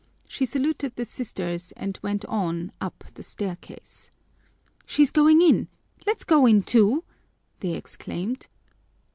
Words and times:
She 0.27 0.47
saluted 0.47 0.95
the 0.95 1.05
Sisters 1.05 1.73
and 1.73 1.99
went 2.01 2.25
on 2.25 2.71
up 2.81 3.03
the 3.13 3.21
stairway. 3.21 3.77
"She's 4.87 5.11
going 5.11 5.43
in! 5.43 5.67
Let's 6.07 6.23
go 6.23 6.47
in 6.47 6.63
too!" 6.63 7.03
they 7.59 7.75
exclaimed. 7.75 8.47